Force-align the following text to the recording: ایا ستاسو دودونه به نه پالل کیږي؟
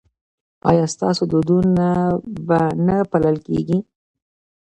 ایا 0.69 0.85
ستاسو 0.93 1.23
دودونه 1.31 1.87
به 2.47 2.59
نه 2.87 2.97
پالل 3.09 3.37
کیږي؟ 3.47 3.77